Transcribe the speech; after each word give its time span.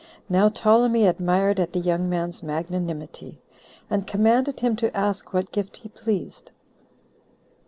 Now 0.27 0.49
Ptolemy 0.49 1.05
admired 1.05 1.59
at 1.59 1.73
the 1.73 1.79
young 1.79 2.09
man's 2.09 2.41
magnanimity, 2.41 3.39
and 3.87 4.07
commanded 4.07 4.61
him 4.61 4.75
to 4.77 4.97
ask 4.97 5.31
what 5.31 5.51
gift 5.51 5.77
he 5.77 5.89
pleased. 5.89 6.49